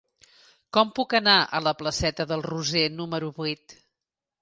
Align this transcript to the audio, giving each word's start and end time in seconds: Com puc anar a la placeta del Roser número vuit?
Com 0.77 0.89
puc 0.99 1.13
anar 1.19 1.35
a 1.59 1.63
la 1.67 1.75
placeta 1.83 2.29
del 2.35 2.45
Roser 2.51 2.89
número 2.99 3.33
vuit? 3.41 3.81